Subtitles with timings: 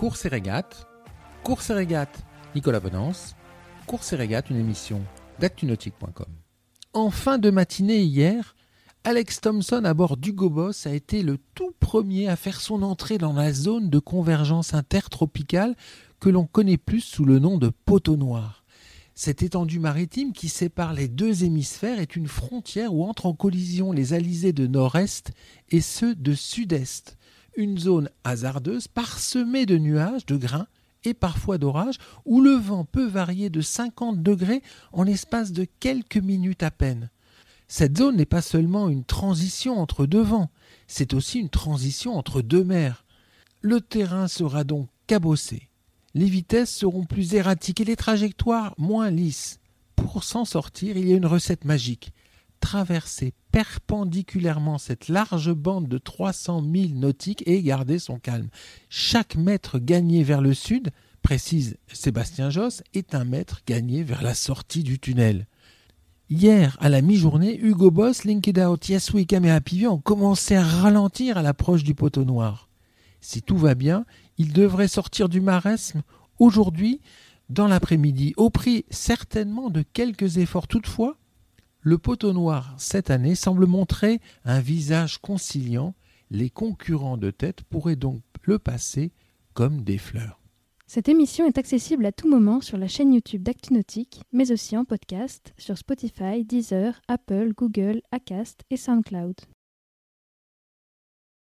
[0.00, 0.86] Course et régate,
[1.44, 3.36] Course et régate, Nicolas Bonance,
[3.86, 5.02] Course et régate, une émission
[5.40, 6.24] d'actunautique.com.
[6.94, 8.56] En fin de matinée hier,
[9.04, 13.18] Alex Thompson à bord d'Hugo Boss a été le tout premier à faire son entrée
[13.18, 15.76] dans la zone de convergence intertropicale
[16.18, 18.64] que l'on connaît plus sous le nom de poteau noir.
[19.14, 23.92] Cette étendue maritime qui sépare les deux hémisphères est une frontière où entrent en collision
[23.92, 25.32] les alizés de nord-est
[25.68, 27.18] et ceux de sud-est.
[27.56, 30.68] Une zone hasardeuse parsemée de nuages, de grains
[31.04, 36.16] et parfois d'orages, où le vent peut varier de 50 degrés en l'espace de quelques
[36.16, 37.10] minutes à peine.
[37.68, 40.50] Cette zone n'est pas seulement une transition entre deux vents,
[40.86, 43.04] c'est aussi une transition entre deux mers.
[43.60, 45.68] Le terrain sera donc cabossé.
[46.14, 49.60] Les vitesses seront plus erratiques et les trajectoires moins lisses.
[49.94, 52.12] Pour s'en sortir, il y a une recette magique.
[52.60, 58.48] Traverser perpendiculairement cette large bande de 300 milles nautiques et garder son calme.
[58.88, 60.90] Chaque mètre gagné vers le sud,
[61.22, 65.46] précise Sébastien Josse, est un mètre gagné vers la sortie du tunnel.
[66.28, 71.42] Hier, à la mi-journée, Hugo Boss, Linked Out, Yes et ont commencé à ralentir à
[71.42, 72.68] l'approche du poteau noir.
[73.20, 74.06] Si tout va bien,
[74.38, 76.02] il devrait sortir du marasme
[76.38, 77.00] aujourd'hui,
[77.48, 80.68] dans l'après-midi, au prix certainement de quelques efforts.
[80.68, 81.16] Toutefois,
[81.82, 85.94] le poteau noir cette année semble montrer un visage conciliant.
[86.30, 89.12] Les concurrents de tête pourraient donc le passer
[89.54, 90.40] comme des fleurs.
[90.86, 94.84] Cette émission est accessible à tout moment sur la chaîne YouTube d'ActuNautique, mais aussi en
[94.84, 99.36] podcast sur Spotify, Deezer, Apple, Google, Acast et SoundCloud.